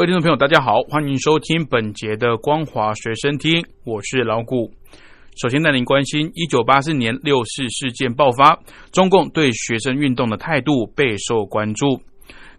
[0.00, 4.72] 各位听众朋友，大家好，欢迎收听本节的《光华学生听》，我是老谷。
[5.36, 8.58] 首先带您关心，一九八四年六四事件爆发，
[8.92, 12.00] 中共对学生运动的态度备受关注。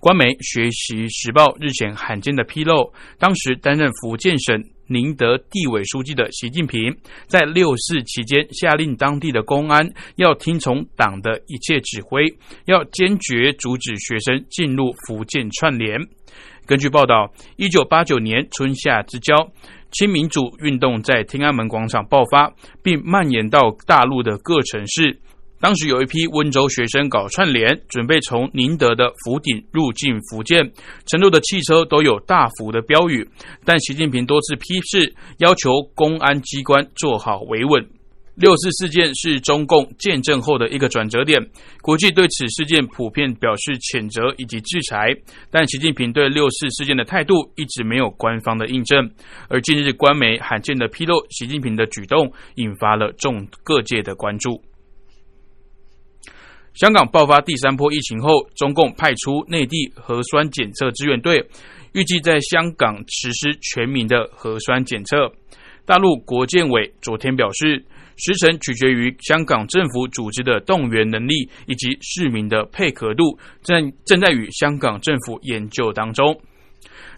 [0.00, 6.96] 官媒《学习时报》日前罕见的披露，当时担任福建省宁德地委书记的习近平，
[7.26, 12.24] 在六四期间下令当地的公安要听从党的一切指挥，
[12.64, 16.00] 要坚决阻止学生进入福建串联。
[16.66, 19.34] 根据报道，一九八九年春夏之交，
[19.90, 25.20] 亲民主运动在天安门广场爆发，并蔓延到大陆的各城市。
[25.60, 30.58] 当时有一批温州学生搞串联，准备从宁德的福鼎入境福建，
[31.06, 33.28] 乘坐的汽车都有大幅的标语。
[33.64, 37.84] 但习近平多次批示，要求公安机关做好维稳。
[38.36, 41.44] 六四事件是中共建政后的一个转折点，
[41.82, 45.08] 国际对此事件普遍表示谴责以及制裁，
[45.50, 49.10] 但习近平对六四事件的态度一直没有官方的印证。
[49.48, 54.62] 而近日官媒罕见的披露习近平的举动，引发了众各界的关注。
[56.78, 61.44] 香港爆发第三波疫情后，中共派出内地核酸检测支援队，
[61.92, 65.16] 预计在香港实施全民的核酸检测。
[65.84, 67.84] 大陆国建委昨天表示，
[68.16, 76.40] 时程取决于香港政府组织的动员能力以及市民的配合度，正正在与香港政府研究当中。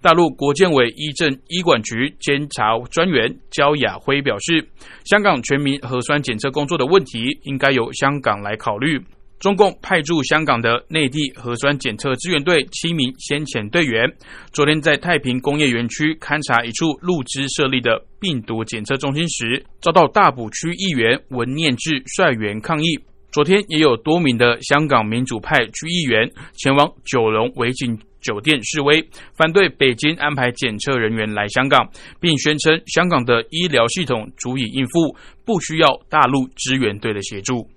[0.00, 4.64] 大陆国建委医政医管局监察专员焦雅辉表示，
[5.04, 9.02] 香港全民核酸检测工作的问题，应该由香港来考虑。
[9.40, 14.12] 中共派驻香港的内地核酸检测支援队七名先遣队员，
[14.52, 22.98] 昨天在太平工业园区勘察一处陆资设立的病毒检测中心时，遭到大埔区议员文念志率员抗议。
[23.30, 29.06] 昨天也有多名的香港民主派区议员前往九龙维景酒店示威，
[29.36, 31.88] 反对北京安排检测人员来香港，
[32.18, 37.68] 并宣称香港的医疗系统足以应付，不需要大陆支援队的协助。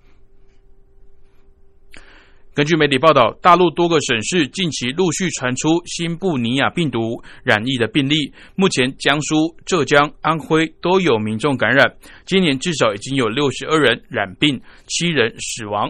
[2.53, 8.34] 根据媒体报道，大陆多个省市近期陆续传出新布尼亚病毒染疫的病例。
[8.56, 11.95] 目前，江苏、浙江、安徽都有民众感染。
[12.25, 15.89] 今年至少已经有六十二人染病，七人死亡。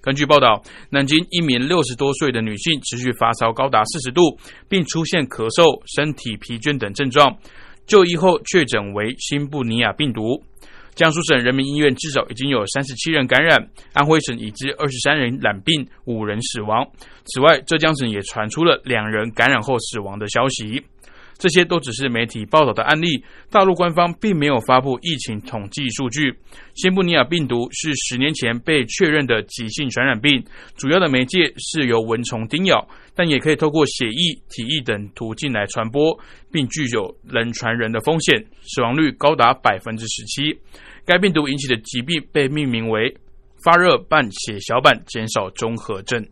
[0.00, 4.38] 根据报道，南京一名六十多岁的女性持续发烧高达四十度，
[4.70, 7.36] 并出现咳嗽、身体疲倦等症状，
[7.86, 10.42] 就医后确诊为新布尼亚病毒。
[10.94, 13.58] 江苏省人民医院至少已经有三十七人感染，
[13.94, 16.86] 安徽省已知二十三人染病，五人死亡。
[17.24, 20.84] 此外，浙江省也传出了两人感染后死亡的消息。
[21.38, 26.32] 这些都只是媒体报道的案例，大陆官方并没有发布疫情统计数据。
[26.74, 30.42] 新布尼亚病毒是十年前被确认的急性传染病，
[30.76, 36.18] 主要的媒介是由蚊虫叮咬，但也可以透过血液、体液等途径来传播，
[36.50, 40.56] 并具有人传人的风险，死亡率高达百分之十七。
[41.04, 43.12] 该病毒引起的疾病被命名为
[43.64, 46.24] 发热伴血小板减少综合症。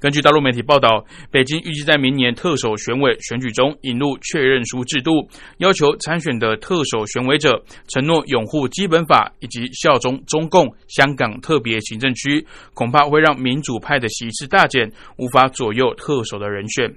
[0.00, 5.28] 根据大陆媒体报道，北京预计在明年特首选委选举中引入确认书制度，
[5.58, 16.90] 要求参选的特首选委者承诺拥护基本法以及效忠中共香港特别行政区，恐怕会让民主派的席次大减，无法左右特首的人选。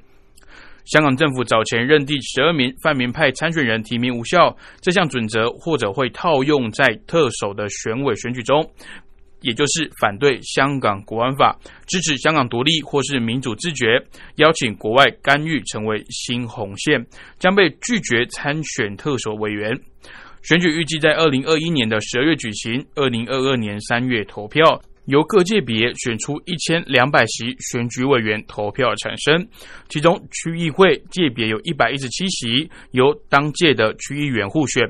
[0.85, 8.69] 香港政府早前认定十二名泛民派参选人提名无效，这项准则或者会套用在特首的选委选举中。
[9.43, 11.55] 也就是反对香港国安法，
[11.85, 14.01] 支持香港独立或是民主自觉，
[14.37, 17.05] 邀请国外干预成为新红线，
[17.37, 19.77] 将被拒绝参选特首委员。
[20.41, 29.47] 选举预计在二零二一年的十二月举行，二零二二年三月投票，由各界别选出一千两百席选举委员投票产生，
[29.87, 34.89] 其中区议会界别有一百一十七席，由当届的区议员互选。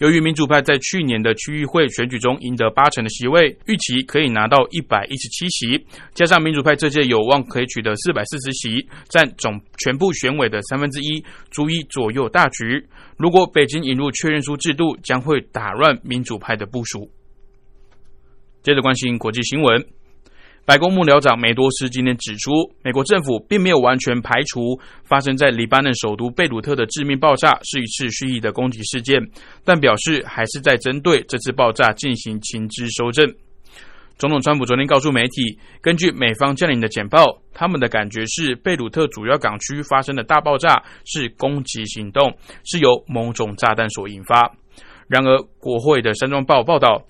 [0.00, 12.82] 由于民主派在去年的区议会选举中赢得八成的席位，预期可以拿到一百一十七席，加上民主派这届有望可以取得四百四十席，占总全部选委的三分之一，足以左右大局。
[13.18, 17.10] 如果北京引入确认书制度，将会打乱民主派的部署。
[18.62, 19.99] 接着关心国际新闻。
[20.70, 22.52] 白宫幕僚长梅多斯今天指出，
[22.84, 29.20] 美国政府并没有完全排除发生在黎巴嫩首都贝鲁特的致命爆炸是一次蓄意的攻击事件，
[29.64, 33.28] 但表示还是在针对这次爆炸进行情资收证。
[34.16, 42.32] 总统川普昨天告诉媒体，根据美方将领的简报，他们的感觉是贝鲁特主要港区发生的大爆炸是攻击行动，
[42.64, 44.48] 是由某种炸弹所引发。
[45.08, 47.02] 然而，国会的山庄报报道，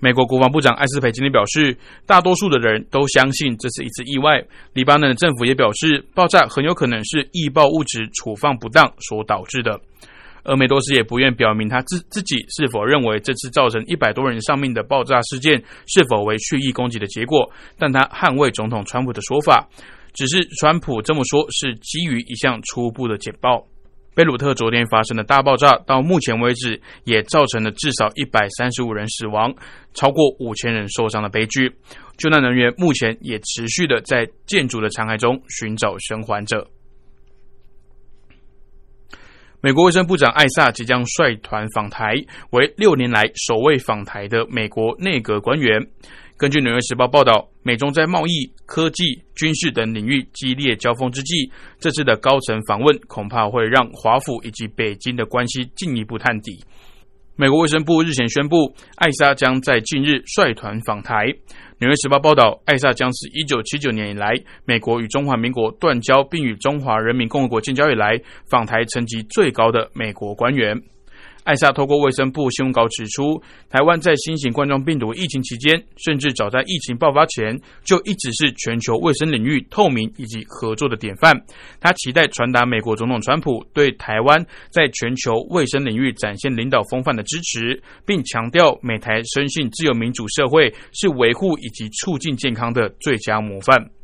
[0.00, 4.40] 美国国防部长艾斯培今天表示，大多数的人都相信这是一次意外。
[4.72, 9.80] 黎巴嫩政府也表示，爆炸很有可能是易爆物质储放不当所导致的。
[10.44, 19.68] 而梅多斯也不愿表明他自自己是否认为这次造成一百多人丧命的爆炸事件是否为蓄意攻击的结果，但他捍卫总统川普的说法，
[20.14, 23.66] 只是川普这么说是基于一项初步的简报。
[24.18, 29.54] 贝鲁特昨天发生的大爆炸到目前为止也造成了至少一百三十五人死亡，
[29.94, 31.72] 超过五千人受伤的悲剧。
[32.16, 36.68] 救难人员目前也持续的在建筑的残骸中寻找生还者。
[39.60, 42.14] 美国卫生部长艾萨即将率团访台，
[42.50, 45.84] 为六年来首位访台的美国内阁官员。
[46.36, 51.50] 根据《纽约时报》报道，美中在贸易、科技、军事等领域激烈交锋之际，
[51.80, 56.62] 这次的高层访问恐怕会让华府以及北京的关系进一步探底。
[57.40, 61.26] 美国卫生部日前宣布，艾莎将在近日率团访台。
[61.78, 68.20] 纽约时报报道，艾萨将是一九七九年以来美国与中华民国断交，并与中华人民共和国建交以来
[68.50, 70.82] 访台层级最高的美国官员。
[71.48, 81.34] 艾萨透过卫生部新闻稿指出，台湾在新型冠状病毒疫情期间，甚至早在疫情爆发前，就一直是全球卫生领域透明以及合作的典范。
[81.80, 93.97] 他期待传达美国总统川普对台湾在全球卫生领域展现领导风范的支持，并强调美台深信自由民主社会是维护以及促进健康的最佳模范。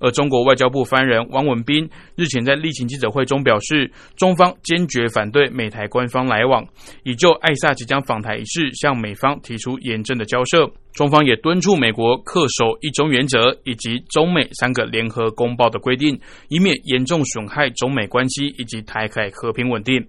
[0.00, 6.66] 而中国外交部发言人汪文斌日前在例行记者会中表示，中方坚决反对美台官方来往，
[7.04, 10.70] 已就艾萨即将访台一事向美方提出严正的交涉。
[10.92, 16.18] 中方也敦促美国恪守一中原则以及中美三个联合公报的规定，
[16.48, 20.02] 以免严重损害中美关系以及台海和平稳定。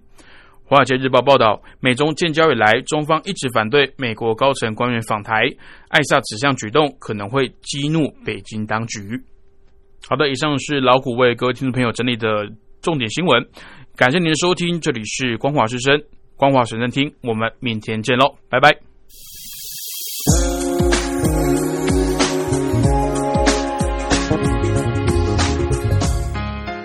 [0.64, 5.42] 华尔街日报报道，美中建交以来，中方一直反对美国高层官员访台，
[5.88, 9.22] 艾萨此项举动可能会激怒北京当局。
[10.06, 12.48] 好的，以上是老虎为各位听众朋友整理的
[12.80, 13.44] 重点新闻，
[13.96, 16.00] 感谢您的收听，这里是光华之声，
[16.36, 18.87] 光华神声听，我们明天见喽，拜拜。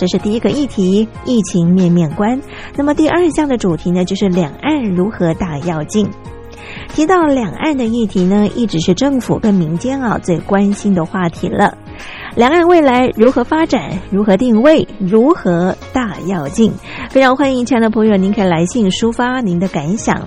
[0.00, 2.40] 这是第一个议题，疫情面面观。
[2.74, 6.08] 那么第二项的主题呢，就是两岸如何大跃进。
[6.94, 11.76] 提到两岸的议题呢，一直是政府跟民间啊最关心的话题了。
[12.34, 13.90] 两岸未来如何发展？
[14.10, 14.88] 如何定位？
[14.98, 16.72] 如何大跃进？
[17.10, 20.26] 非常欢迎亲爱的朋友，您可以来信抒发您的感想。